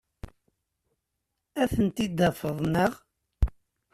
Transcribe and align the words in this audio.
Ad 1.61 1.69
tent-id-tafeḍ, 1.73 2.57
naɣ? 2.73 2.93